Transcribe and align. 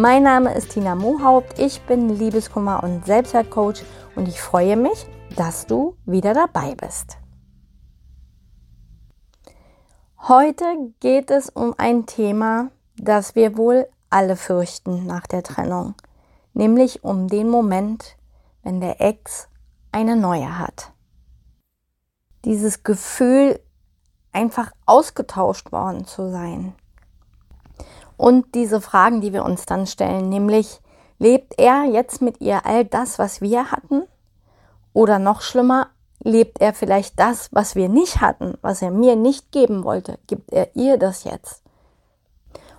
Mein 0.00 0.22
Name 0.22 0.54
ist 0.54 0.70
Tina 0.70 0.94
Mohaupt, 0.94 1.58
ich 1.58 1.80
bin 1.80 2.08
Liebeskummer- 2.08 2.84
und 2.84 3.04
Selbstwertcoach 3.04 3.82
und 4.14 4.28
ich 4.28 4.40
freue 4.40 4.76
mich, 4.76 5.06
dass 5.34 5.66
du 5.66 5.96
wieder 6.06 6.34
dabei 6.34 6.76
bist. 6.76 7.18
Heute 10.28 10.92
geht 11.00 11.32
es 11.32 11.50
um 11.50 11.74
ein 11.78 12.06
Thema, 12.06 12.70
das 12.96 13.34
wir 13.34 13.56
wohl 13.56 13.88
alle 14.08 14.36
fürchten 14.36 15.04
nach 15.04 15.26
der 15.26 15.42
Trennung, 15.42 15.96
nämlich 16.54 17.02
um 17.02 17.26
den 17.26 17.48
Moment, 17.48 18.16
wenn 18.62 18.80
der 18.80 19.00
Ex 19.00 19.48
eine 19.90 20.14
neue 20.14 20.60
hat. 20.60 20.92
Dieses 22.44 22.84
Gefühl, 22.84 23.58
einfach 24.30 24.70
ausgetauscht 24.86 25.72
worden 25.72 26.04
zu 26.04 26.30
sein, 26.30 26.76
und 28.18 28.54
diese 28.54 28.82
Fragen, 28.82 29.22
die 29.22 29.32
wir 29.32 29.44
uns 29.44 29.64
dann 29.64 29.86
stellen, 29.86 30.28
nämlich 30.28 30.80
lebt 31.18 31.58
er 31.58 31.84
jetzt 31.84 32.20
mit 32.20 32.40
ihr 32.40 32.66
all 32.66 32.84
das, 32.84 33.18
was 33.18 33.40
wir 33.40 33.70
hatten? 33.70 34.02
Oder 34.92 35.18
noch 35.18 35.40
schlimmer, 35.40 35.86
lebt 36.22 36.60
er 36.60 36.74
vielleicht 36.74 37.18
das, 37.18 37.48
was 37.52 37.76
wir 37.76 37.88
nicht 37.88 38.20
hatten, 38.20 38.58
was 38.60 38.82
er 38.82 38.90
mir 38.90 39.16
nicht 39.16 39.52
geben 39.52 39.84
wollte? 39.84 40.18
Gibt 40.26 40.52
er 40.52 40.74
ihr 40.74 40.98
das 40.98 41.24
jetzt? 41.24 41.62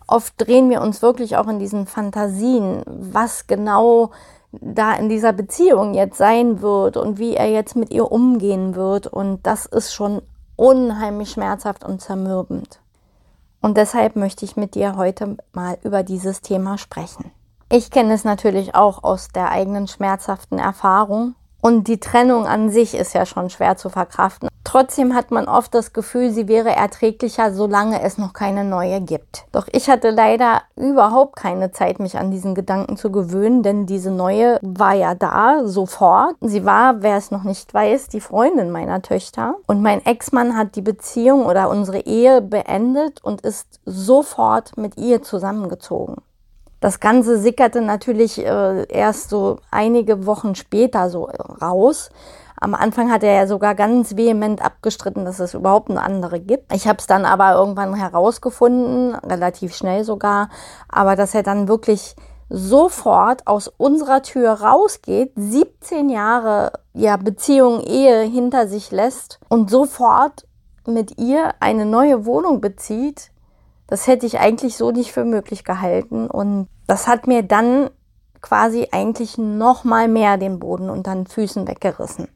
Oft 0.08 0.34
drehen 0.38 0.70
wir 0.70 0.82
uns 0.82 1.02
wirklich 1.02 1.38
auch 1.38 1.48
in 1.48 1.60
diesen 1.60 1.88
Fantasien, 1.88 2.84
was 2.86 3.48
genau 3.48 4.12
da 4.52 4.94
in 4.94 5.08
dieser 5.08 5.32
Beziehung 5.32 5.94
jetzt 5.94 6.17
sein 6.17 6.62
wird 6.62 6.98
und 6.98 7.17
wie 7.17 7.36
er 7.36 7.50
jetzt 7.50 7.76
mit 7.76 7.92
ihr 7.92 8.12
umgehen 8.12 8.76
wird. 8.76 9.08
Und 9.08 9.45
das 9.45 9.66
ist 9.66 9.94
schon 9.94 10.22
unheimlich 10.58 11.32
schmerzhaft 11.32 11.86
und 11.86 12.02
zermürbend. 12.02 12.82
Und 13.62 13.78
deshalb 13.78 14.16
möchte 14.16 14.46
ich 14.46 14.56
mit 14.56 14.76
dir 14.76 14.96
heute 14.96 15.38
mal 15.54 15.78
über 15.84 16.04
dieses 16.04 16.42
Thema 16.42 16.78
sprechen. 16.78 17.32
Ich 17.72 17.92
kenne 17.92 18.14
es 18.14 18.24
natürlich 18.24 18.74
auch 18.74 19.04
aus 19.04 19.28
der 19.28 19.52
eigenen 19.52 19.88
schmerzhaften 19.88 20.58
Erfahrung 20.58 21.36
und 21.62 21.88
die 21.88 22.00
Trennung 22.00 22.46
an 22.46 22.70
sich 22.70 22.96
ist 22.96 23.14
ja 23.14 23.26
schon 23.26 23.50
schwer 23.50 23.78
zu 23.78 23.90
verkraften. 23.90 24.50
Trotzdem 24.64 25.16
hat 25.16 25.32
man 25.32 25.48
oft 25.48 25.74
das 25.74 25.94
Gefühl, 25.94 26.30
sie 26.30 26.48
wäre 26.48 26.76
erträglicher, 26.76 27.52
solange 27.52 28.04
es 28.04 28.20
noch 28.20 28.34
keine 28.34 28.64
neue 28.64 29.02
gibt. 29.02 29.46
Doch 29.52 29.68
ich 29.72 29.90
hatte 29.90 30.12
leider 30.12 30.62
überhaupt 30.76 31.38
keine 31.38 31.72
Zeit, 31.72 32.00
mich 32.00 32.20
an 32.20 32.30
diesen 32.30 32.54
Gedanken 32.54 32.96
zu 32.96 33.12
gewöhnen, 33.12 33.64
denn 33.64 33.88
diese 33.88 34.12
neue 34.12 34.60
war 34.62 34.94
ja 34.94 35.16
da, 35.16 35.62
sofort. 35.66 36.36
Sie 36.42 36.66
war, 36.66 37.02
wer 37.02 37.18
es 37.18 37.32
noch 37.32 37.44
nicht 37.44 37.73
weiß, 37.73 38.10
die 38.10 38.22
Freundin 38.22 38.70
meiner 38.70 39.02
Töchter. 39.02 39.56
Und 39.66 39.82
mein 39.82 40.06
Ex-Mann 40.06 40.56
hat 40.56 40.76
die 40.76 40.84
Beziehung 40.84 41.48
oder 41.48 41.70
unsere 41.70 42.02
Ehe 42.02 42.42
beendet 42.42 43.23
und 43.23 43.42
ist 43.42 43.80
sofort 43.86 44.78
mit 44.78 44.98
ihr 44.98 45.23
zusammengezogen. 45.23 46.18
Das 46.80 47.00
Ganze 47.00 47.38
sickerte 47.40 47.82
natürlich 47.82 48.44
äh, 48.44 48.86
erst 48.88 49.30
so 49.30 49.60
einige 49.72 50.26
Wochen 50.26 50.56
später 50.56 51.10
so 51.10 51.26
raus. 51.62 52.10
Am 52.62 52.76
Anfang 52.76 53.12
hat 53.12 53.23
er 53.23 53.34
ja 53.34 53.48
sogar 53.48 53.73
ganz 53.76 54.17
vehement 54.17 54.64
abgestritten, 54.64 55.23
dass 55.23 55.39
es 55.39 55.54
überhaupt 55.54 55.89
eine 55.89 56.02
andere 56.02 56.39
gibt. 56.39 56.73
Ich 56.73 56.88
habe 56.88 57.00
es 57.00 57.08
dann 57.08 57.26
aber 57.26 57.54
irgendwann 57.54 57.95
herausgefunden, 57.95 59.16
relativ 59.16 59.76
schnell 59.76 60.04
sogar, 60.04 60.50
aber 60.89 61.16
dass 61.16 61.34
er 61.36 61.44
dann 61.44 61.70
wirklich 61.70 62.16
sofort 62.50 63.48
aus 63.48 63.68
unserer 63.68 64.23
Tür 64.23 64.54
rausgeht, 64.54 65.32
17 65.36 66.10
Jahre 66.10 66.73
ja, 66.94 67.16
Beziehung, 67.16 67.82
Ehe 67.82 68.23
hinter 68.23 68.68
sich 68.68 68.92
lässt 68.92 69.39
und 69.48 69.70
sofort 69.70 70.45
mit 70.86 71.20
ihr 71.20 71.54
eine 71.60 71.86
neue 71.86 72.26
Wohnung 72.26 72.60
bezieht, 72.60 73.32
das 73.89 74.05
hätte 74.05 74.27
ich 74.27 74.39
eigentlich 74.39 74.77
so 74.77 74.92
nicht 74.92 75.11
für 75.11 75.26
möglich 75.26 75.64
gehalten. 75.64 76.27
Und 76.27 76.67
das 76.86 77.08
hat 77.08 77.26
mir 77.26 77.42
dann 77.42 77.89
quasi 78.39 78.88
eigentlich 78.92 79.39
noch 79.39 79.83
mal 79.83 80.08
mehr 80.08 80.38
den 80.38 80.60
Boden 80.60 80.92
unter 80.92 81.16
den 81.16 81.26
Füßen 81.26 81.67
weggerissen. 81.67 82.27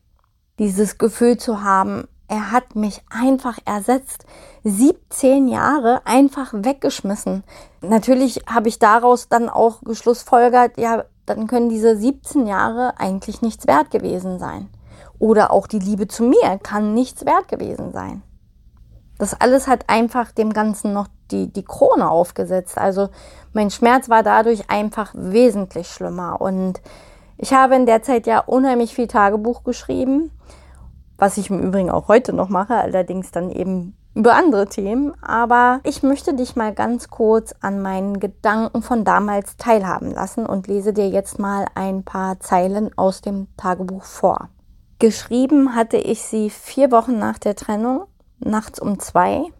Dieses 0.57 0.97
Gefühl 0.97 1.37
zu 1.37 1.63
haben, 1.63 2.07
er 2.27 2.51
hat 2.51 2.75
mich 2.75 3.03
einfach 3.07 3.59
ersetzt. 3.65 4.25
17 4.63 5.47
Jahre 5.47 6.01
einfach 6.05 6.53
weggeschmissen. 6.55 7.43
Natürlich 7.81 8.41
habe 8.47 8.67
ich 8.67 8.79
daraus 8.79 9.29
dann 9.29 9.47
auch 9.47 9.81
geschlussfolgert, 9.83 10.79
ja, 10.79 11.05
dann 11.27 11.45
können 11.45 11.69
diese 11.69 11.95
17 11.95 12.47
Jahre 12.47 12.95
eigentlich 12.97 13.43
nichts 13.43 13.67
wert 13.67 13.91
gewesen 13.91 14.39
sein. 14.39 14.69
Oder 15.19 15.51
auch 15.51 15.67
die 15.67 15.79
Liebe 15.79 16.07
zu 16.07 16.23
mir 16.23 16.59
kann 16.63 16.95
nichts 16.95 17.27
wert 17.27 17.47
gewesen 17.47 17.93
sein. 17.93 18.23
Das 19.17 19.39
alles 19.39 19.67
hat 19.67 19.89
einfach 19.89 20.31
dem 20.31 20.53
Ganzen 20.53 20.93
noch 20.93 21.07
die, 21.31 21.51
die 21.51 21.63
Krone 21.63 22.09
aufgesetzt. 22.09 22.77
Also 22.77 23.09
mein 23.53 23.69
Schmerz 23.69 24.09
war 24.09 24.23
dadurch 24.23 24.69
einfach 24.69 25.13
wesentlich 25.15 25.87
schlimmer. 25.87 26.41
Und 26.41 26.81
ich 27.37 27.53
habe 27.53 27.75
in 27.75 27.85
der 27.85 28.01
Zeit 28.01 28.27
ja 28.27 28.39
unheimlich 28.39 28.95
viel 28.95 29.07
Tagebuch 29.07 29.63
geschrieben, 29.63 30.31
was 31.17 31.37
ich 31.37 31.49
im 31.49 31.59
Übrigen 31.59 31.89
auch 31.89 32.07
heute 32.07 32.33
noch 32.33 32.49
mache, 32.49 32.75
allerdings 32.75 33.31
dann 33.31 33.49
eben 33.49 33.95
über 34.15 34.35
andere 34.35 34.67
Themen. 34.67 35.13
Aber 35.21 35.79
ich 35.83 36.03
möchte 36.03 36.33
dich 36.33 36.55
mal 36.55 36.73
ganz 36.73 37.09
kurz 37.09 37.53
an 37.61 37.81
meinen 37.81 38.19
Gedanken 38.19 38.81
von 38.81 39.03
damals 39.03 39.57
teilhaben 39.57 40.11
lassen 40.11 40.45
und 40.45 40.67
lese 40.67 40.93
dir 40.93 41.09
jetzt 41.09 41.39
mal 41.39 41.65
ein 41.75 42.03
paar 42.03 42.39
Zeilen 42.39 42.95
aus 42.97 43.21
dem 43.21 43.47
Tagebuch 43.57 44.03
vor. 44.03 44.49
Geschrieben 44.99 45.75
hatte 45.75 45.97
ich 45.97 46.21
sie 46.21 46.49
vier 46.49 46.91
Wochen 46.91 47.17
nach 47.19 47.37
der 47.37 47.55
Trennung, 47.55 48.05
nachts 48.45 48.79
um 48.79 48.99
zwei 48.99 49.51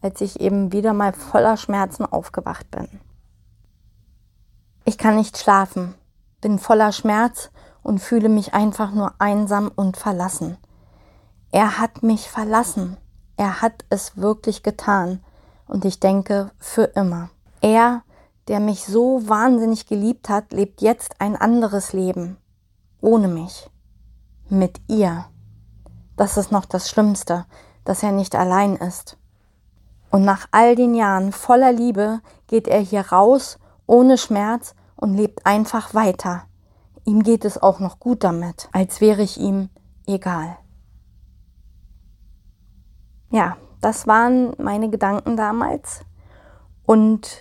als 0.00 0.20
ich 0.20 0.40
eben 0.40 0.72
wieder 0.72 0.92
mal 0.92 1.12
voller 1.12 1.56
Schmerzen 1.56 2.04
aufgewacht 2.04 2.70
bin. 2.70 2.88
Ich 4.84 4.98
kann 4.98 5.16
nicht 5.16 5.36
schlafen, 5.38 5.94
bin 6.40 6.58
voller 6.58 6.92
Schmerz 6.92 7.50
und 7.82 7.98
fühle 7.98 8.28
mich 8.28 8.54
einfach 8.54 8.92
nur 8.92 9.14
einsam 9.18 9.70
und 9.74 9.96
verlassen. 9.96 10.56
Er 11.50 11.78
hat 11.78 12.02
mich 12.02 12.30
verlassen. 12.30 12.96
Er 13.36 13.62
hat 13.62 13.84
es 13.90 14.16
wirklich 14.16 14.62
getan. 14.62 15.22
Und 15.66 15.84
ich 15.84 16.00
denke, 16.00 16.50
für 16.58 16.84
immer. 16.84 17.30
Er, 17.60 18.02
der 18.48 18.60
mich 18.60 18.84
so 18.84 19.28
wahnsinnig 19.28 19.86
geliebt 19.86 20.28
hat, 20.28 20.52
lebt 20.52 20.82
jetzt 20.82 21.20
ein 21.20 21.36
anderes 21.36 21.92
Leben. 21.92 22.36
Ohne 23.00 23.28
mich. 23.28 23.70
Mit 24.48 24.80
ihr. 24.88 25.26
Das 26.16 26.36
ist 26.36 26.50
noch 26.50 26.64
das 26.64 26.90
Schlimmste, 26.90 27.46
dass 27.88 28.02
er 28.02 28.12
nicht 28.12 28.36
allein 28.36 28.76
ist. 28.76 29.16
Und 30.10 30.22
nach 30.22 30.46
all 30.50 30.76
den 30.76 30.94
Jahren 30.94 31.32
voller 31.32 31.72
Liebe 31.72 32.20
geht 32.46 32.68
er 32.68 32.80
hier 32.80 33.00
raus, 33.12 33.58
ohne 33.86 34.18
Schmerz 34.18 34.74
und 34.96 35.14
lebt 35.14 35.46
einfach 35.46 35.94
weiter. 35.94 36.42
Ihm 37.06 37.22
geht 37.22 37.46
es 37.46 37.60
auch 37.60 37.80
noch 37.80 37.98
gut 37.98 38.24
damit, 38.24 38.68
als 38.72 39.00
wäre 39.00 39.22
ich 39.22 39.40
ihm 39.40 39.70
egal. 40.06 40.58
Ja, 43.30 43.56
das 43.80 44.06
waren 44.06 44.52
meine 44.58 44.90
Gedanken 44.90 45.38
damals. 45.38 46.02
Und 46.84 47.38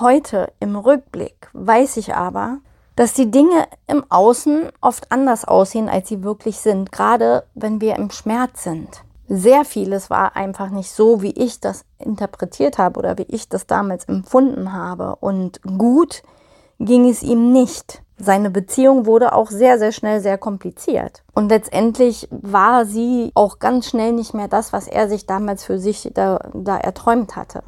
heute 0.00 0.52
im 0.58 0.74
Rückblick 0.74 1.48
weiß 1.52 1.96
ich 1.98 2.12
aber, 2.16 2.58
dass 2.96 3.14
die 3.14 3.30
Dinge 3.30 3.68
im 3.86 4.04
Außen 4.10 4.70
oft 4.80 5.12
anders 5.12 5.44
aussehen, 5.44 5.88
als 5.88 6.08
sie 6.08 6.24
wirklich 6.24 6.58
sind, 6.58 6.90
gerade 6.90 7.44
wenn 7.54 7.80
wir 7.80 7.94
im 7.94 8.10
Schmerz 8.10 8.64
sind 8.64 9.04
sehr 9.32 9.64
vieles 9.64 10.10
war 10.10 10.34
einfach 10.34 10.70
nicht 10.70 10.90
so, 10.90 11.22
wie 11.22 11.30
ich 11.30 11.60
das 11.60 11.84
interpretiert 11.98 12.78
habe 12.78 12.98
oder 12.98 13.16
wie 13.16 13.26
ich 13.28 13.48
das 13.48 13.64
damals 13.64 14.04
empfunden 14.06 14.72
habe. 14.72 15.14
Und 15.20 15.62
gut 15.62 16.24
ging 16.80 17.08
es 17.08 17.22
ihm 17.22 17.52
nicht. 17.52 18.02
Seine 18.18 18.50
Beziehung 18.50 19.06
wurde 19.06 19.32
auch 19.32 19.48
sehr, 19.48 19.78
sehr 19.78 19.92
schnell 19.92 20.20
sehr 20.20 20.36
kompliziert. 20.36 21.22
Und 21.32 21.48
letztendlich 21.48 22.26
war 22.32 22.84
sie 22.84 23.30
auch 23.34 23.60
ganz 23.60 23.86
schnell 23.86 24.12
nicht 24.12 24.34
mehr 24.34 24.48
das, 24.48 24.72
was 24.72 24.88
er 24.88 25.08
sich 25.08 25.26
damals 25.26 25.62
für 25.62 25.78
sich 25.78 26.10
da, 26.12 26.40
da 26.52 26.76
erträumt 26.76 27.36
hatte. 27.36 27.62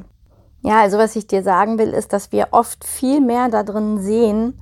Ja, 0.62 0.80
also 0.80 0.98
was 0.98 1.14
ich 1.14 1.28
dir 1.28 1.44
sagen 1.44 1.78
will, 1.78 1.90
ist, 1.90 2.12
dass 2.12 2.32
wir 2.32 2.48
oft 2.50 2.84
viel 2.84 3.20
mehr 3.20 3.48
da 3.48 3.62
drin 3.62 4.00
sehen, 4.00 4.60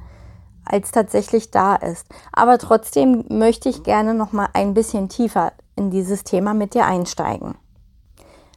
als 0.67 0.91
tatsächlich 0.91 1.50
da 1.50 1.76
ist. 1.76 2.06
Aber 2.31 2.58
trotzdem 2.58 3.25
möchte 3.31 3.70
ich 3.70 3.85
gerne 3.85 4.12
noch 4.12 4.32
mal 4.32 4.49
ein 4.52 4.75
bisschen 4.75 5.08
tiefer 5.08 5.52
in 5.80 5.90
dieses 5.90 6.22
Thema 6.22 6.54
mit 6.54 6.74
dir 6.74 6.84
einsteigen. 6.84 7.56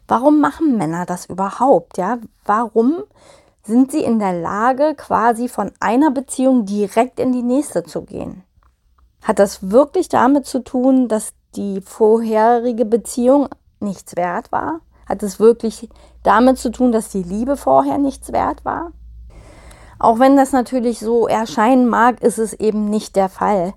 Warum 0.07 0.41
machen 0.41 0.77
Männer 0.77 1.05
das 1.05 1.25
überhaupt? 1.25 1.97
Ja, 1.97 2.19
warum 2.45 3.03
sind 3.65 3.91
sie 3.91 4.03
in 4.03 4.19
der 4.19 4.33
Lage, 4.33 4.93
quasi 4.95 5.47
von 5.47 5.71
einer 5.79 6.11
Beziehung 6.11 6.65
direkt 6.65 7.19
in 7.19 7.31
die 7.31 7.41
nächste 7.41 7.83
zu 7.83 8.03
gehen. 8.03 8.43
Hat 9.23 9.39
das 9.39 9.71
wirklich 9.71 10.09
damit 10.09 10.45
zu 10.45 10.63
tun, 10.63 11.07
dass 11.07 11.33
die 11.55 11.79
vorherige 11.79 12.83
Beziehung 12.83 13.47
nichts 13.79 14.17
wert 14.17 14.51
war? 14.51 14.81
Hat 15.07 15.23
es 15.23 15.39
wirklich 15.39 15.89
damit 16.23 16.57
zu 16.57 16.71
tun, 16.71 16.91
dass 16.91 17.09
die 17.09 17.23
Liebe 17.23 17.55
vorher 17.55 17.97
nichts 17.97 18.33
wert 18.33 18.65
war? 18.65 18.91
Auch 19.97 20.19
wenn 20.19 20.35
das 20.35 20.51
natürlich 20.51 20.99
so 20.99 21.27
erscheinen 21.27 21.87
mag, 21.87 22.21
ist 22.21 22.37
es 22.37 22.53
eben 22.53 22.89
nicht 22.89 23.15
der 23.15 23.29
Fall. 23.29 23.73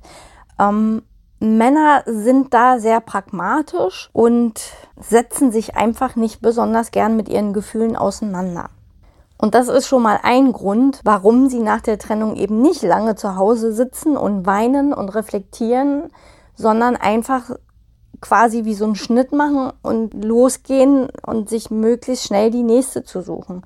Ähm, 0.58 1.02
Männer 1.38 2.03
sind 2.06 2.55
da 2.55 2.79
sehr 2.79 3.00
pragmatisch 3.00 4.09
und 4.12 4.61
setzen 4.99 5.53
sich 5.53 5.77
einfach 5.77 6.17
nicht 6.17 6.41
besonders 6.41 6.91
gern 6.91 7.17
mit 7.17 7.29
ihren 7.29 7.53
Gefühlen 7.53 7.97
auseinander. 7.97 8.71
Und 9.38 9.55
das 9.55 9.69
ist 9.69 9.87
schon 9.87 10.03
mal 10.03 10.19
ein 10.23 10.53
Grund, 10.53 11.00
warum 11.05 11.49
sie 11.50 11.61
nach 11.61 11.83
der 11.83 11.99
Trennung 11.99 12.37
eben 12.37 12.62
nicht 12.62 12.83
lange 12.83 13.17
zu 13.17 13.37
Hause 13.37 13.73
sitzen 13.73 14.17
und 14.17 14.47
weinen 14.47 14.94
und 14.94 15.11
reflektieren, 15.11 16.11
sondern 16.55 16.97
einfach 16.97 17.50
quasi 18.23 18.65
wie 18.65 18.75
so 18.75 18.87
einen 18.87 18.97
Schnitt 18.97 19.32
machen 19.32 19.73
und 19.82 20.25
losgehen 20.25 21.09
und 21.27 21.50
sich 21.50 21.71
möglichst 21.71 22.27
schnell 22.27 22.50
die 22.50 22.62
nächste 22.62 23.05
zu 23.05 23.21
suchen. 23.21 23.62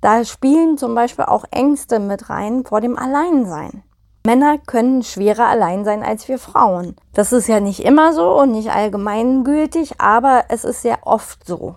Da 0.00 0.24
spielen 0.24 0.78
zum 0.78 0.94
Beispiel 0.94 1.24
auch 1.24 1.44
Ängste 1.50 1.98
mit 1.98 2.30
rein 2.30 2.64
vor 2.64 2.80
dem 2.80 2.96
Alleinsein. 2.96 3.82
Männer 4.28 4.58
können 4.58 5.02
schwerer 5.02 5.46
allein 5.46 5.86
sein 5.86 6.02
als 6.02 6.28
wir 6.28 6.38
Frauen. 6.38 6.96
Das 7.14 7.32
ist 7.32 7.48
ja 7.48 7.60
nicht 7.60 7.82
immer 7.82 8.12
so 8.12 8.38
und 8.38 8.50
nicht 8.50 8.70
allgemeingültig, 8.70 10.02
aber 10.02 10.44
es 10.50 10.66
ist 10.66 10.82
sehr 10.82 10.98
oft 11.06 11.46
so. 11.46 11.76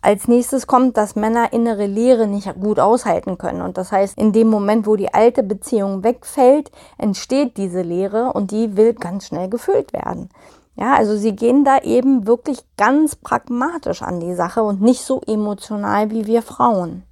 Als 0.00 0.28
nächstes 0.28 0.66
kommt, 0.66 0.96
dass 0.96 1.14
Männer 1.14 1.52
innere 1.52 1.84
Leere 1.84 2.26
nicht 2.26 2.58
gut 2.58 2.80
aushalten 2.80 3.36
können. 3.36 3.60
Und 3.60 3.76
das 3.76 3.92
heißt, 3.92 4.16
in 4.16 4.32
dem 4.32 4.48
Moment, 4.48 4.86
wo 4.86 4.96
die 4.96 5.12
alte 5.12 5.42
Beziehung 5.42 6.02
wegfällt, 6.02 6.70
entsteht 6.96 7.58
diese 7.58 7.82
Leere 7.82 8.32
und 8.32 8.50
die 8.50 8.78
will 8.78 8.94
ganz 8.94 9.26
schnell 9.26 9.50
gefüllt 9.50 9.92
werden. 9.92 10.30
Ja, 10.74 10.94
also 10.94 11.18
sie 11.18 11.36
gehen 11.36 11.64
da 11.64 11.80
eben 11.80 12.26
wirklich 12.26 12.60
ganz 12.78 13.14
pragmatisch 13.14 14.00
an 14.00 14.20
die 14.20 14.34
Sache 14.34 14.62
und 14.62 14.80
nicht 14.80 15.02
so 15.02 15.20
emotional 15.26 16.10
wie 16.12 16.26
wir 16.26 16.40
Frauen. 16.40 17.02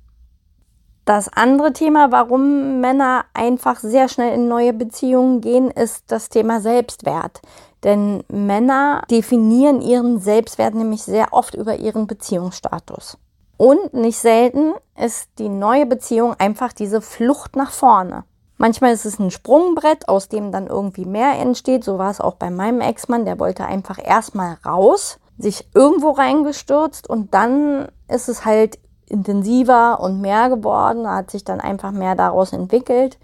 Das 1.11 1.29
andere 1.29 1.73
Thema, 1.73 2.12
warum 2.12 2.81
Männer 2.81 3.25
einfach 3.35 3.81
sehr 3.81 4.09
schnell 4.09 4.33
in 4.33 4.47
neue 4.47 4.73
Beziehungen 4.73 5.41
gehen, 5.41 5.69
ist 5.69 6.05
das 6.07 6.29
Thema 6.29 6.61
Selbstwert. 6.61 7.43
Denn 7.83 8.23
Männer 8.29 9.03
definieren 9.11 9.83
ihren 9.83 10.21
Selbstwert 10.21 10.77
nämlich 10.77 11.03
sehr 11.03 11.33
oft 11.33 11.57
über 11.57 11.75
ihren 11.75 12.07
Beziehungsstatus. 12.07 13.19
Und 13.57 13.93
nicht 13.93 14.19
selten 14.19 14.75
ist 14.97 15.29
die 15.41 15.49
neue 15.49 15.85
Beziehung 15.85 16.37
einfach 16.39 16.73
diese 16.73 17.01
Flucht 17.01 17.57
nach 17.57 17.73
vorne. 17.73 18.23
Manchmal 18.57 18.93
ist 18.93 19.05
es 19.05 19.19
ein 19.19 19.33
Sprungbrett, 19.33 20.09
aus 20.09 20.29
dem 20.29 20.53
dann 20.53 20.69
irgendwie 20.69 21.07
mehr 21.07 21.33
entsteht. 21.41 21.83
So 21.83 21.99
war 21.99 22.12
es 22.12 22.21
auch 22.21 22.37
bei 22.37 22.51
meinem 22.51 22.81
Ex-Mann. 22.81 23.25
Der 23.25 23.41
wollte 23.41 23.65
einfach 23.65 23.99
erstmal 24.01 24.59
raus, 24.65 25.19
sich 25.37 25.67
irgendwo 25.75 26.12
reingestürzt 26.12 27.11
und 27.11 27.35
dann 27.35 27.89
ist 28.07 28.29
es 28.29 28.45
halt 28.45 28.79
intensiver 29.11 30.01
und 30.01 30.21
mehr 30.21 30.49
geworden. 30.49 31.09
Hat 31.09 31.31
sich 31.31 31.45
dann 31.45 31.61
einfach 31.61 31.93
mehr 31.93 32.15
daraus 32.15 32.53
entwickelt. 32.53 33.19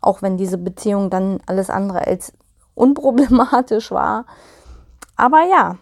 Auch 0.00 0.22
wenn 0.22 0.36
diese 0.36 0.58
Beziehung 0.58 1.10
dann 1.10 1.40
alles 1.46 1.70
andere 1.70 2.06
als 2.06 2.32
unproblematisch 2.74 3.90
war. 3.90 4.24
Aber 5.16 5.42
ja, 5.42 5.76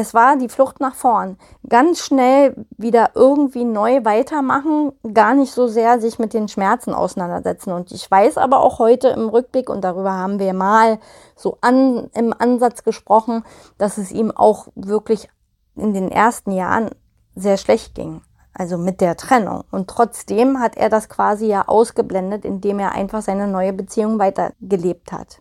es 0.00 0.14
war 0.14 0.36
die 0.36 0.48
Flucht 0.48 0.78
nach 0.78 0.94
vorn. 0.94 1.38
Ganz 1.68 1.98
schnell 1.98 2.54
wieder 2.76 3.10
irgendwie 3.14 3.64
neu 3.64 4.04
weitermachen, 4.04 4.92
gar 5.12 5.34
nicht 5.34 5.52
so 5.52 5.66
sehr 5.66 6.00
sich 6.00 6.20
mit 6.20 6.34
den 6.34 6.46
Schmerzen 6.46 6.94
auseinandersetzen. 6.94 7.72
Und 7.72 7.90
ich 7.90 8.08
weiß 8.08 8.38
aber 8.38 8.60
auch 8.60 8.78
heute 8.78 9.08
im 9.08 9.28
Rückblick, 9.28 9.68
und 9.68 9.82
darüber 9.82 10.12
haben 10.12 10.38
wir 10.38 10.52
mal 10.54 11.00
so 11.34 11.58
an, 11.62 12.10
im 12.14 12.32
Ansatz 12.38 12.84
gesprochen, 12.84 13.44
dass 13.76 13.98
es 13.98 14.12
ihm 14.12 14.30
auch 14.30 14.68
wirklich 14.76 15.28
in 15.74 15.92
den 15.94 16.12
ersten 16.12 16.52
Jahren 16.52 16.90
sehr 17.34 17.56
schlecht 17.56 17.96
ging. 17.96 18.22
Also 18.58 18.76
mit 18.76 19.00
der 19.00 19.16
Trennung. 19.16 19.62
Und 19.70 19.88
trotzdem 19.88 20.58
hat 20.58 20.76
er 20.76 20.88
das 20.88 21.08
quasi 21.08 21.46
ja 21.46 21.68
ausgeblendet, 21.68 22.44
indem 22.44 22.80
er 22.80 22.92
einfach 22.92 23.22
seine 23.22 23.46
neue 23.46 23.72
Beziehung 23.72 24.18
weitergelebt 24.18 25.12
hat. 25.12 25.40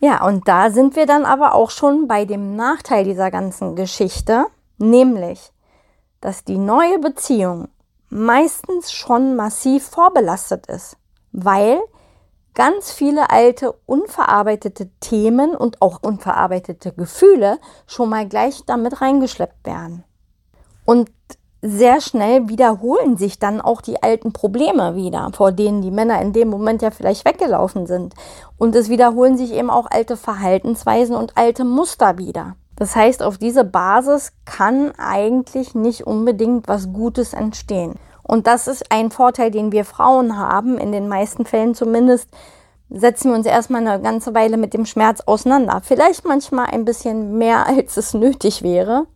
Ja, 0.00 0.24
und 0.26 0.48
da 0.48 0.70
sind 0.70 0.96
wir 0.96 1.06
dann 1.06 1.26
aber 1.26 1.54
auch 1.54 1.70
schon 1.70 2.08
bei 2.08 2.24
dem 2.24 2.56
Nachteil 2.56 3.04
dieser 3.04 3.30
ganzen 3.30 3.76
Geschichte, 3.76 4.46
nämlich, 4.78 5.52
dass 6.20 6.42
die 6.42 6.58
neue 6.58 6.98
Beziehung 6.98 7.68
meistens 8.08 8.92
schon 8.92 9.36
massiv 9.36 9.86
vorbelastet 9.86 10.66
ist, 10.66 10.96
weil 11.32 11.78
ganz 12.54 12.92
viele 12.92 13.30
alte 13.30 13.72
unverarbeitete 13.84 14.88
Themen 15.00 15.54
und 15.54 15.82
auch 15.82 16.02
unverarbeitete 16.02 16.92
Gefühle 16.92 17.58
schon 17.86 18.08
mal 18.08 18.26
gleich 18.26 18.64
damit 18.64 19.02
reingeschleppt 19.02 19.66
werden. 19.66 20.04
Und 20.86 21.10
sehr 21.68 22.00
schnell 22.00 22.48
wiederholen 22.48 23.16
sich 23.16 23.38
dann 23.38 23.60
auch 23.60 23.80
die 23.80 24.02
alten 24.02 24.32
Probleme 24.32 24.94
wieder, 24.94 25.30
vor 25.34 25.52
denen 25.52 25.82
die 25.82 25.90
Männer 25.90 26.20
in 26.22 26.32
dem 26.32 26.48
Moment 26.48 26.82
ja 26.82 26.90
vielleicht 26.90 27.24
weggelaufen 27.24 27.86
sind. 27.86 28.14
Und 28.56 28.74
es 28.74 28.88
wiederholen 28.88 29.36
sich 29.36 29.52
eben 29.52 29.70
auch 29.70 29.86
alte 29.90 30.16
Verhaltensweisen 30.16 31.16
und 31.16 31.36
alte 31.36 31.64
Muster 31.64 32.18
wieder. 32.18 32.56
Das 32.76 32.94
heißt, 32.94 33.22
auf 33.22 33.38
diese 33.38 33.64
Basis 33.64 34.32
kann 34.44 34.92
eigentlich 34.98 35.74
nicht 35.74 36.06
unbedingt 36.06 36.68
was 36.68 36.92
Gutes 36.92 37.32
entstehen. 37.32 37.94
Und 38.22 38.46
das 38.46 38.66
ist 38.66 38.90
ein 38.90 39.10
Vorteil, 39.10 39.50
den 39.50 39.72
wir 39.72 39.84
Frauen 39.84 40.36
haben, 40.38 40.78
in 40.78 40.92
den 40.92 41.08
meisten 41.08 41.46
Fällen 41.46 41.74
zumindest, 41.74 42.28
setzen 42.90 43.30
wir 43.30 43.36
uns 43.36 43.46
erstmal 43.46 43.86
eine 43.86 44.00
ganze 44.00 44.34
Weile 44.34 44.56
mit 44.56 44.74
dem 44.74 44.86
Schmerz 44.86 45.20
auseinander. 45.22 45.80
Vielleicht 45.82 46.24
manchmal 46.24 46.66
ein 46.66 46.84
bisschen 46.84 47.38
mehr, 47.38 47.66
als 47.68 47.96
es 47.96 48.14
nötig 48.14 48.62
wäre. 48.62 49.06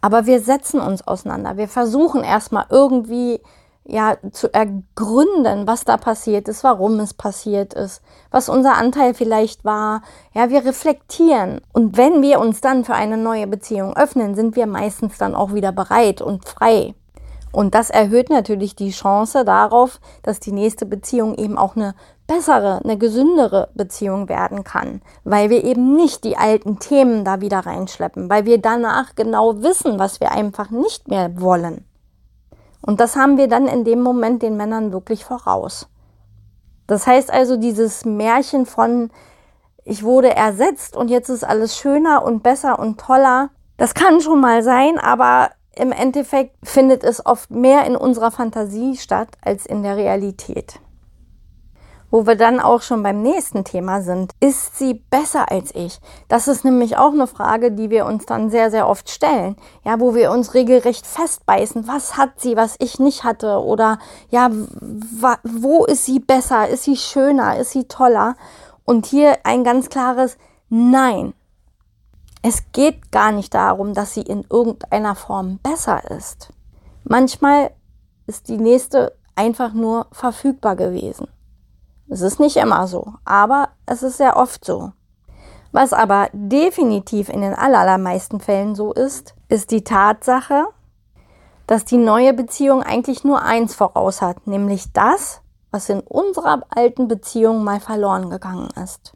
Aber 0.00 0.26
wir 0.26 0.40
setzen 0.40 0.80
uns 0.80 1.06
auseinander. 1.06 1.56
Wir 1.56 1.68
versuchen 1.68 2.22
erstmal 2.22 2.66
irgendwie 2.70 3.40
ja 3.84 4.16
zu 4.30 4.52
ergründen, 4.52 5.66
was 5.66 5.84
da 5.84 5.96
passiert 5.96 6.48
ist, 6.48 6.62
warum 6.64 7.00
es 7.00 7.14
passiert 7.14 7.74
ist, 7.74 8.02
was 8.30 8.48
unser 8.48 8.76
Anteil 8.76 9.14
vielleicht 9.14 9.64
war. 9.64 10.02
Ja, 10.32 10.50
wir 10.50 10.64
reflektieren. 10.64 11.60
Und 11.72 11.96
wenn 11.96 12.22
wir 12.22 12.40
uns 12.40 12.60
dann 12.60 12.84
für 12.84 12.94
eine 12.94 13.16
neue 13.16 13.46
Beziehung 13.46 13.96
öffnen, 13.96 14.34
sind 14.34 14.56
wir 14.56 14.66
meistens 14.66 15.18
dann 15.18 15.34
auch 15.34 15.54
wieder 15.54 15.72
bereit 15.72 16.22
und 16.22 16.48
frei. 16.48 16.94
Und 17.52 17.74
das 17.74 17.90
erhöht 17.90 18.30
natürlich 18.30 18.76
die 18.76 18.92
Chance 18.92 19.44
darauf, 19.44 20.00
dass 20.22 20.38
die 20.38 20.52
nächste 20.52 20.86
Beziehung 20.86 21.34
eben 21.34 21.58
auch 21.58 21.74
eine 21.74 21.94
bessere, 22.30 22.80
eine 22.84 22.96
gesündere 22.96 23.70
Beziehung 23.74 24.28
werden 24.28 24.62
kann, 24.62 25.02
weil 25.24 25.50
wir 25.50 25.64
eben 25.64 25.96
nicht 25.96 26.22
die 26.22 26.36
alten 26.36 26.78
Themen 26.78 27.24
da 27.24 27.40
wieder 27.40 27.58
reinschleppen, 27.58 28.30
weil 28.30 28.44
wir 28.44 28.58
danach 28.58 29.16
genau 29.16 29.64
wissen, 29.64 29.98
was 29.98 30.20
wir 30.20 30.30
einfach 30.30 30.70
nicht 30.70 31.08
mehr 31.08 31.40
wollen. 31.40 31.84
Und 32.82 33.00
das 33.00 33.16
haben 33.16 33.36
wir 33.36 33.48
dann 33.48 33.66
in 33.66 33.82
dem 33.82 34.00
Moment 34.00 34.42
den 34.42 34.56
Männern 34.56 34.92
wirklich 34.92 35.24
voraus. 35.24 35.88
Das 36.86 37.08
heißt 37.08 37.32
also, 37.32 37.56
dieses 37.56 38.04
Märchen 38.04 38.64
von 38.64 39.10
ich 39.84 40.04
wurde 40.04 40.36
ersetzt 40.36 40.96
und 40.96 41.08
jetzt 41.08 41.30
ist 41.30 41.42
alles 41.42 41.76
schöner 41.76 42.22
und 42.22 42.44
besser 42.44 42.78
und 42.78 43.00
toller, 43.00 43.50
das 43.76 43.94
kann 43.94 44.20
schon 44.20 44.40
mal 44.40 44.62
sein, 44.62 44.98
aber 44.98 45.50
im 45.74 45.90
Endeffekt 45.90 46.54
findet 46.62 47.02
es 47.02 47.26
oft 47.26 47.50
mehr 47.50 47.86
in 47.86 47.96
unserer 47.96 48.30
Fantasie 48.30 48.96
statt 48.96 49.30
als 49.42 49.66
in 49.66 49.82
der 49.82 49.96
Realität. 49.96 50.78
Wo 52.10 52.26
wir 52.26 52.34
dann 52.34 52.60
auch 52.60 52.82
schon 52.82 53.02
beim 53.02 53.22
nächsten 53.22 53.64
Thema 53.64 54.02
sind. 54.02 54.32
Ist 54.40 54.76
sie 54.76 54.94
besser 54.94 55.50
als 55.50 55.74
ich? 55.74 56.00
Das 56.28 56.48
ist 56.48 56.64
nämlich 56.64 56.96
auch 56.96 57.12
eine 57.12 57.26
Frage, 57.26 57.72
die 57.72 57.90
wir 57.90 58.06
uns 58.06 58.26
dann 58.26 58.50
sehr, 58.50 58.70
sehr 58.70 58.88
oft 58.88 59.08
stellen. 59.08 59.56
Ja, 59.84 60.00
wo 60.00 60.14
wir 60.14 60.30
uns 60.32 60.54
regelrecht 60.54 61.06
festbeißen. 61.06 61.86
Was 61.86 62.16
hat 62.16 62.40
sie, 62.40 62.56
was 62.56 62.76
ich 62.78 62.98
nicht 62.98 63.24
hatte? 63.24 63.62
Oder 63.62 63.98
ja, 64.30 64.50
wo 65.44 65.84
ist 65.84 66.04
sie 66.04 66.18
besser? 66.18 66.68
Ist 66.68 66.84
sie 66.84 66.96
schöner? 66.96 67.58
Ist 67.58 67.70
sie 67.70 67.84
toller? 67.84 68.34
Und 68.84 69.06
hier 69.06 69.38
ein 69.44 69.62
ganz 69.62 69.88
klares 69.88 70.36
Nein. 70.68 71.34
Es 72.42 72.72
geht 72.72 73.12
gar 73.12 73.32
nicht 73.32 73.54
darum, 73.54 73.92
dass 73.92 74.14
sie 74.14 74.22
in 74.22 74.46
irgendeiner 74.48 75.14
Form 75.14 75.58
besser 75.62 76.10
ist. 76.10 76.52
Manchmal 77.04 77.72
ist 78.26 78.48
die 78.48 78.56
nächste 78.56 79.16
einfach 79.34 79.72
nur 79.72 80.06
verfügbar 80.12 80.76
gewesen. 80.76 81.26
Es 82.10 82.22
ist 82.22 82.40
nicht 82.40 82.56
immer 82.56 82.88
so, 82.88 83.14
aber 83.24 83.68
es 83.86 84.02
ist 84.02 84.16
sehr 84.16 84.36
oft 84.36 84.64
so. 84.64 84.92
Was 85.70 85.92
aber 85.92 86.28
definitiv 86.32 87.28
in 87.28 87.40
den 87.40 87.54
allermeisten 87.54 88.40
Fällen 88.40 88.74
so 88.74 88.92
ist, 88.92 89.34
ist 89.48 89.70
die 89.70 89.84
Tatsache, 89.84 90.66
dass 91.68 91.84
die 91.84 91.98
neue 91.98 92.34
Beziehung 92.34 92.82
eigentlich 92.82 93.22
nur 93.22 93.42
eins 93.42 93.76
voraus 93.76 94.22
hat, 94.22 94.48
nämlich 94.48 94.92
das, 94.92 95.40
was 95.70 95.88
in 95.88 96.00
unserer 96.00 96.62
alten 96.70 97.06
Beziehung 97.06 97.62
mal 97.62 97.78
verloren 97.78 98.28
gegangen 98.28 98.70
ist. 98.82 99.12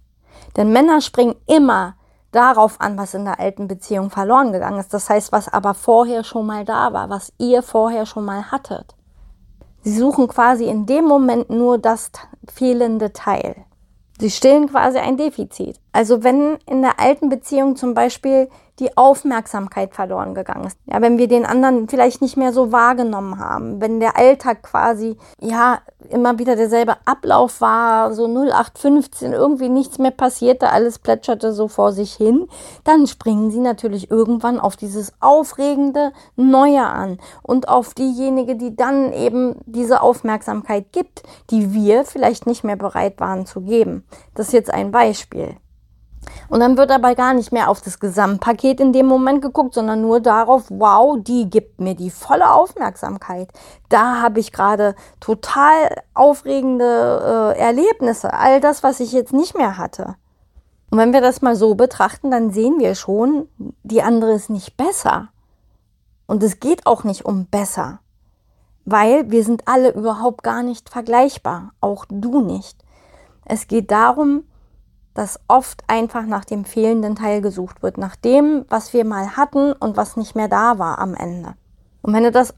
Denn 0.56 0.72
Männer 0.72 1.00
springen 1.00 1.34
immer 1.46 1.96
darauf 2.30 2.80
an, 2.80 2.96
was 2.96 3.14
in 3.14 3.24
der 3.24 3.40
alten 3.40 3.66
Beziehung 3.66 4.10
verloren 4.10 4.52
gegangen 4.52 4.78
ist. 4.78 4.94
Das 4.94 5.10
heißt, 5.10 5.32
was 5.32 5.52
aber 5.52 5.74
vorher 5.74 6.22
schon 6.22 6.46
mal 6.46 6.64
da 6.64 6.92
war, 6.92 7.10
was 7.10 7.32
ihr 7.38 7.64
vorher 7.64 8.06
schon 8.06 8.24
mal 8.24 8.52
hattet. 8.52 8.94
Sie 9.84 9.96
suchen 9.98 10.28
quasi 10.28 10.64
in 10.64 10.86
dem 10.86 11.04
Moment 11.04 11.50
nur 11.50 11.76
das 11.78 12.10
fehlende 12.50 13.12
Teil. 13.12 13.54
Sie 14.18 14.30
stillen 14.30 14.68
quasi 14.68 14.98
ein 14.98 15.18
Defizit. 15.18 15.78
Also 15.92 16.24
wenn 16.24 16.56
in 16.66 16.80
der 16.80 16.98
alten 16.98 17.28
Beziehung 17.28 17.76
zum 17.76 17.92
Beispiel 17.92 18.48
die 18.80 18.96
Aufmerksamkeit 18.96 19.94
verloren 19.94 20.34
gegangen 20.34 20.66
ist. 20.66 20.78
Ja, 20.86 21.00
wenn 21.00 21.18
wir 21.18 21.28
den 21.28 21.46
anderen 21.46 21.88
vielleicht 21.88 22.22
nicht 22.22 22.36
mehr 22.36 22.52
so 22.52 22.72
wahrgenommen 22.72 23.38
haben, 23.38 23.80
wenn 23.80 24.00
der 24.00 24.16
Alltag 24.16 24.62
quasi, 24.62 25.16
ja, 25.40 25.78
immer 26.10 26.38
wieder 26.38 26.56
derselbe 26.56 26.96
Ablauf 27.06 27.60
war, 27.60 28.12
so 28.12 28.26
0815, 28.26 29.32
irgendwie 29.32 29.68
nichts 29.68 29.98
mehr 29.98 30.10
passierte, 30.10 30.70
alles 30.70 30.98
plätscherte 30.98 31.52
so 31.52 31.68
vor 31.68 31.92
sich 31.92 32.12
hin, 32.14 32.46
dann 32.82 33.06
springen 33.06 33.50
sie 33.50 33.60
natürlich 33.60 34.10
irgendwann 34.10 34.60
auf 34.60 34.76
dieses 34.76 35.12
aufregende 35.20 36.12
Neue 36.36 36.84
an 36.84 37.18
und 37.42 37.68
auf 37.68 37.94
diejenige, 37.94 38.56
die 38.56 38.76
dann 38.76 39.12
eben 39.12 39.56
diese 39.66 40.02
Aufmerksamkeit 40.02 40.92
gibt, 40.92 41.22
die 41.50 41.72
wir 41.72 42.04
vielleicht 42.04 42.46
nicht 42.46 42.64
mehr 42.64 42.76
bereit 42.76 43.20
waren 43.20 43.46
zu 43.46 43.62
geben. 43.62 44.04
Das 44.34 44.48
ist 44.48 44.52
jetzt 44.52 44.74
ein 44.74 44.90
Beispiel. 44.90 45.56
Und 46.48 46.60
dann 46.60 46.76
wird 46.76 46.90
aber 46.90 47.14
gar 47.14 47.34
nicht 47.34 47.52
mehr 47.52 47.68
auf 47.68 47.80
das 47.80 48.00
Gesamtpaket 48.00 48.80
in 48.80 48.92
dem 48.92 49.06
Moment 49.06 49.42
geguckt, 49.42 49.74
sondern 49.74 50.00
nur 50.00 50.20
darauf, 50.20 50.64
wow, 50.68 51.16
die 51.18 51.48
gibt 51.50 51.80
mir 51.80 51.94
die 51.94 52.10
volle 52.10 52.52
Aufmerksamkeit. 52.52 53.48
Da 53.88 54.20
habe 54.20 54.40
ich 54.40 54.52
gerade 54.52 54.94
total 55.20 56.02
aufregende 56.14 57.54
äh, 57.56 57.58
Erlebnisse, 57.58 58.32
all 58.32 58.60
das, 58.60 58.82
was 58.82 59.00
ich 59.00 59.12
jetzt 59.12 59.32
nicht 59.32 59.56
mehr 59.56 59.78
hatte. 59.78 60.16
Und 60.90 60.98
wenn 60.98 61.12
wir 61.12 61.20
das 61.20 61.42
mal 61.42 61.56
so 61.56 61.74
betrachten, 61.74 62.30
dann 62.30 62.52
sehen 62.52 62.78
wir 62.78 62.94
schon, 62.94 63.48
die 63.82 64.02
andere 64.02 64.32
ist 64.32 64.50
nicht 64.50 64.76
besser. 64.76 65.28
Und 66.26 66.42
es 66.42 66.60
geht 66.60 66.86
auch 66.86 67.04
nicht 67.04 67.24
um 67.24 67.46
besser, 67.46 67.98
weil 68.84 69.30
wir 69.30 69.44
sind 69.44 69.66
alle 69.66 69.92
überhaupt 69.92 70.42
gar 70.42 70.62
nicht 70.62 70.88
vergleichbar, 70.88 71.72
auch 71.80 72.06
du 72.08 72.40
nicht. 72.40 72.84
Es 73.44 73.66
geht 73.66 73.90
darum, 73.90 74.44
dass 75.14 75.40
oft 75.48 75.84
einfach 75.86 76.26
nach 76.26 76.44
dem 76.44 76.64
fehlenden 76.64 77.16
Teil 77.16 77.40
gesucht 77.40 77.82
wird, 77.82 77.98
nach 77.98 78.16
dem, 78.16 78.64
was 78.68 78.92
wir 78.92 79.04
mal 79.04 79.36
hatten 79.36 79.72
und 79.72 79.96
was 79.96 80.16
nicht 80.16 80.34
mehr 80.34 80.48
da 80.48 80.78
war 80.78 80.98
am 80.98 81.14
Ende. 81.14 81.54
Und 82.02 82.12
wenn 82.12 82.24
du 82.24 82.32
das 82.32 82.54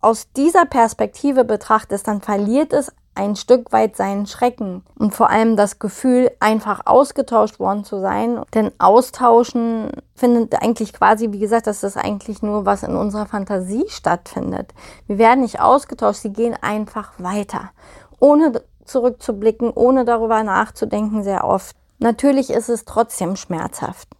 aus 0.00 0.30
dieser 0.32 0.66
Perspektive 0.66 1.44
betrachtest, 1.44 2.06
dann 2.06 2.20
verliert 2.20 2.72
es 2.72 2.92
ein 3.14 3.36
Stück 3.36 3.72
weit 3.72 3.96
seinen 3.96 4.26
Schrecken 4.26 4.82
und 4.98 5.14
vor 5.14 5.30
allem 5.30 5.56
das 5.56 5.78
Gefühl, 5.78 6.30
einfach 6.40 6.82
ausgetauscht 6.84 7.60
worden 7.60 7.84
zu 7.84 8.00
sein. 8.00 8.42
Denn 8.54 8.72
Austauschen 8.78 9.90
findet 10.14 10.60
eigentlich 10.60 10.92
quasi, 10.92 11.32
wie 11.32 11.38
gesagt, 11.38 11.66
das 11.66 11.84
ist 11.84 11.96
eigentlich 11.96 12.42
nur, 12.42 12.66
was 12.66 12.82
in 12.82 12.96
unserer 12.96 13.26
Fantasie 13.26 13.84
stattfindet. 13.88 14.74
Wir 15.06 15.18
werden 15.18 15.42
nicht 15.42 15.60
ausgetauscht, 15.60 16.20
sie 16.22 16.32
gehen 16.32 16.56
einfach 16.60 17.12
weiter, 17.18 17.70
ohne 18.18 18.60
zurückzublicken, 18.84 19.70
ohne 19.70 20.04
darüber 20.04 20.42
nachzudenken, 20.42 21.22
sehr 21.22 21.44
oft. 21.44 21.76
Natürlich 22.04 22.50
ist 22.50 22.68
es 22.68 22.84
trotzdem 22.84 23.34
schmerzhaft. 23.34 24.10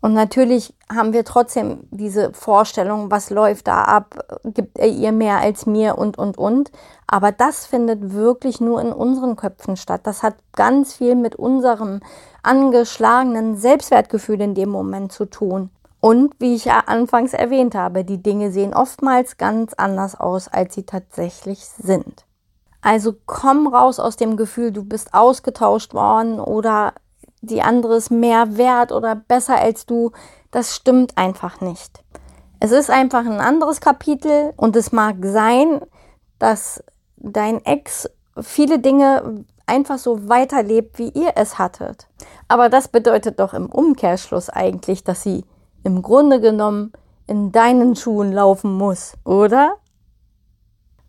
Und 0.00 0.12
natürlich 0.12 0.74
haben 0.92 1.12
wir 1.12 1.24
trotzdem 1.24 1.86
diese 1.92 2.32
Vorstellung, 2.32 3.12
was 3.12 3.30
läuft 3.30 3.68
da 3.68 3.84
ab, 3.84 4.18
gibt 4.42 4.76
er 4.76 4.88
ihr 4.88 5.12
mehr 5.12 5.38
als 5.38 5.66
mir 5.66 5.98
und, 5.98 6.18
und, 6.18 6.36
und. 6.36 6.72
Aber 7.06 7.30
das 7.30 7.64
findet 7.64 8.12
wirklich 8.12 8.60
nur 8.60 8.80
in 8.80 8.92
unseren 8.92 9.36
Köpfen 9.36 9.76
statt. 9.76 10.00
Das 10.02 10.24
hat 10.24 10.34
ganz 10.56 10.94
viel 10.94 11.14
mit 11.14 11.36
unserem 11.36 12.00
angeschlagenen 12.42 13.56
Selbstwertgefühl 13.56 14.40
in 14.40 14.56
dem 14.56 14.70
Moment 14.70 15.12
zu 15.12 15.26
tun. 15.26 15.70
Und 16.00 16.34
wie 16.40 16.56
ich 16.56 16.64
ja 16.64 16.80
anfangs 16.86 17.34
erwähnt 17.34 17.76
habe, 17.76 18.02
die 18.02 18.20
Dinge 18.20 18.50
sehen 18.50 18.74
oftmals 18.74 19.36
ganz 19.36 19.74
anders 19.74 20.18
aus, 20.18 20.48
als 20.48 20.74
sie 20.74 20.86
tatsächlich 20.86 21.60
sind. 21.66 22.24
Also 22.82 23.14
komm 23.26 23.66
raus 23.66 24.00
aus 24.00 24.16
dem 24.16 24.36
Gefühl, 24.36 24.72
du 24.72 24.84
bist 24.84 25.12
ausgetauscht 25.12 25.94
worden 25.94 26.40
oder 26.40 26.94
die 27.42 27.62
andere 27.62 27.96
ist 27.96 28.10
mehr 28.10 28.56
wert 28.56 28.92
oder 28.92 29.14
besser 29.14 29.56
als 29.56 29.86
du. 29.86 30.12
Das 30.50 30.74
stimmt 30.74 31.16
einfach 31.16 31.60
nicht. 31.60 32.02
Es 32.58 32.72
ist 32.72 32.90
einfach 32.90 33.24
ein 33.24 33.40
anderes 33.40 33.80
Kapitel 33.80 34.52
und 34.56 34.76
es 34.76 34.92
mag 34.92 35.16
sein, 35.22 35.80
dass 36.38 36.82
dein 37.16 37.64
Ex 37.64 38.08
viele 38.40 38.78
Dinge 38.78 39.44
einfach 39.66 39.98
so 39.98 40.28
weiterlebt, 40.28 40.98
wie 40.98 41.10
ihr 41.10 41.32
es 41.36 41.58
hattet. 41.58 42.08
Aber 42.48 42.68
das 42.68 42.88
bedeutet 42.88 43.40
doch 43.40 43.54
im 43.54 43.66
Umkehrschluss 43.66 44.50
eigentlich, 44.50 45.04
dass 45.04 45.22
sie 45.22 45.44
im 45.84 46.02
Grunde 46.02 46.40
genommen 46.40 46.92
in 47.26 47.52
deinen 47.52 47.94
Schuhen 47.94 48.32
laufen 48.32 48.76
muss, 48.76 49.14
oder? 49.24 49.76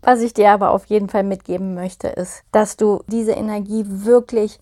Was 0.01 0.21
ich 0.21 0.33
dir 0.33 0.51
aber 0.51 0.71
auf 0.71 0.85
jeden 0.85 1.09
Fall 1.09 1.23
mitgeben 1.23 1.75
möchte, 1.75 2.07
ist, 2.07 2.43
dass 2.51 2.77
du 2.77 3.03
diese 3.07 3.33
Energie 3.33 3.85
wirklich 3.87 4.59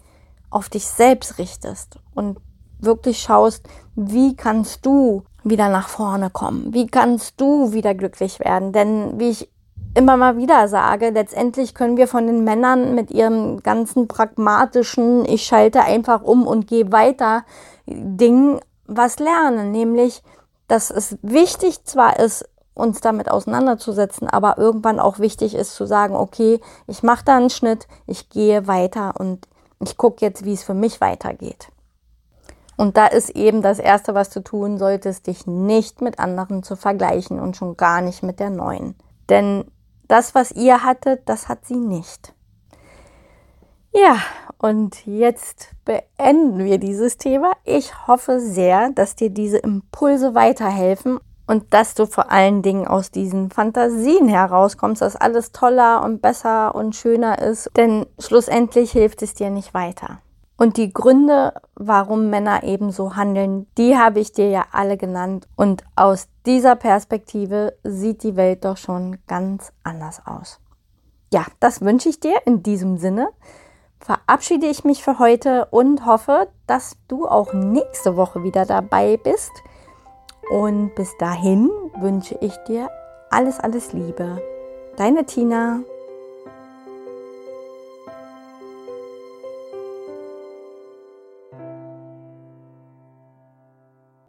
auf 0.49 0.69
dich 0.69 0.85
selbst 0.85 1.37
richtest 1.37 1.97
und 2.13 2.39
wirklich 2.79 3.19
schaust, 3.19 3.65
wie 3.95 4.35
kannst 4.35 4.85
du 4.85 5.23
wieder 5.43 5.69
nach 5.69 5.87
vorne 5.89 6.29
kommen? 6.29 6.73
Wie 6.73 6.87
kannst 6.87 7.39
du 7.39 7.71
wieder 7.71 7.93
glücklich 7.93 8.39
werden? 8.39 8.71
Denn 8.73 9.19
wie 9.19 9.29
ich 9.29 9.49
immer 9.95 10.17
mal 10.17 10.37
wieder 10.37 10.67
sage, 10.67 11.09
letztendlich 11.09 11.73
können 11.73 11.97
wir 11.97 12.07
von 12.07 12.27
den 12.27 12.43
Männern 12.43 12.95
mit 12.95 13.11
ihrem 13.11 13.61
ganzen 13.61 14.07
pragmatischen, 14.07 15.25
ich 15.25 15.43
schalte 15.43 15.81
einfach 15.81 16.21
um 16.21 16.45
und 16.45 16.67
gehe 16.67 16.91
weiter 16.91 17.43
Ding 17.85 18.59
was 18.85 19.19
lernen, 19.19 19.71
nämlich 19.71 20.21
dass 20.67 20.91
es 20.91 21.17
wichtig 21.23 21.83
zwar 21.85 22.19
ist, 22.19 22.47
uns 22.79 23.01
damit 23.01 23.29
auseinanderzusetzen, 23.29 24.27
aber 24.27 24.57
irgendwann 24.57 24.99
auch 24.99 25.19
wichtig 25.19 25.53
ist 25.53 25.75
zu 25.75 25.85
sagen, 25.85 26.15
okay, 26.15 26.59
ich 26.87 27.03
mache 27.03 27.25
da 27.25 27.37
einen 27.37 27.49
Schnitt, 27.49 27.87
ich 28.07 28.29
gehe 28.29 28.67
weiter 28.67 29.13
und 29.19 29.47
ich 29.79 29.97
gucke 29.97 30.25
jetzt, 30.25 30.45
wie 30.45 30.53
es 30.53 30.63
für 30.63 30.73
mich 30.73 31.01
weitergeht. 31.01 31.69
Und 32.77 32.95
da 32.95 33.07
ist 33.07 33.31
eben 33.31 33.61
das 33.61 33.77
Erste, 33.77 34.13
was 34.13 34.29
du 34.29 34.39
tun 34.39 34.77
solltest, 34.77 35.27
dich 35.27 35.45
nicht 35.45 36.01
mit 36.01 36.17
anderen 36.17 36.63
zu 36.63 36.77
vergleichen 36.77 37.39
und 37.39 37.57
schon 37.57 37.75
gar 37.75 38.01
nicht 38.01 38.23
mit 38.23 38.39
der 38.39 38.49
neuen. 38.49 38.95
Denn 39.27 39.65
das, 40.07 40.33
was 40.33 40.51
ihr 40.51 40.83
hattet, 40.83 41.27
das 41.27 41.49
hat 41.49 41.65
sie 41.65 41.75
nicht. 41.75 42.33
Ja, 43.93 44.17
und 44.57 45.05
jetzt 45.05 45.71
beenden 45.83 46.63
wir 46.63 46.77
dieses 46.77 47.17
Thema. 47.17 47.51
Ich 47.63 48.07
hoffe 48.07 48.39
sehr, 48.39 48.91
dass 48.91 49.15
dir 49.15 49.29
diese 49.29 49.57
Impulse 49.57 50.35
weiterhelfen 50.35 51.19
und 51.49 51.73
dass 51.73 51.95
du 51.95 52.05
vor 52.05 52.31
allen 52.31 52.61
Dingen 52.61 52.85
aus 52.85 53.09
diesen 53.09 53.49
Fantasien 53.49 54.27
herauskommst, 54.27 55.01
dass 55.01 55.15
alles 55.15 55.51
toller 55.51 56.03
und 56.03 56.21
besser 56.21 56.75
und 56.75 56.95
schöner 56.95 57.39
ist, 57.39 57.71
denn 57.75 58.05
schlussendlich 58.19 58.91
hilft 58.91 59.23
es 59.23 59.33
dir 59.33 59.49
nicht 59.49 59.73
weiter. 59.73 60.19
Und 60.57 60.77
die 60.77 60.93
Gründe, 60.93 61.53
warum 61.73 62.29
Männer 62.29 62.61
eben 62.61 62.91
so 62.91 63.15
handeln, 63.15 63.65
die 63.79 63.97
habe 63.97 64.19
ich 64.19 64.31
dir 64.31 64.47
ja 64.49 64.65
alle 64.71 64.95
genannt. 64.95 65.47
Und 65.55 65.83
aus 65.95 66.27
dieser 66.45 66.75
Perspektive 66.75 67.73
sieht 67.83 68.21
die 68.21 68.35
Welt 68.35 68.63
doch 68.63 68.77
schon 68.77 69.17
ganz 69.25 69.73
anders 69.83 70.21
aus. 70.27 70.59
Ja, 71.33 71.45
das 71.59 71.81
wünsche 71.81 72.09
ich 72.09 72.19
dir 72.19 72.35
in 72.45 72.61
diesem 72.61 72.97
Sinne. 72.97 73.29
Verabschiede 73.99 74.67
ich 74.67 74.83
mich 74.83 75.03
für 75.03 75.17
heute 75.17 75.65
und 75.71 76.05
hoffe, 76.05 76.47
dass 76.67 76.95
du 77.07 77.27
auch 77.27 77.53
nächste 77.53 78.15
Woche 78.15 78.43
wieder 78.43 78.67
dabei 78.67 79.17
bist 79.17 79.51
und 80.49 80.95
bis 80.95 81.15
dahin 81.17 81.69
wünsche 81.99 82.37
ich 82.41 82.55
dir 82.67 82.89
alles, 83.29 83.59
alles 83.59 83.93
Liebe. 83.93 84.41
Deine 84.97 85.25
Tina. 85.25 85.81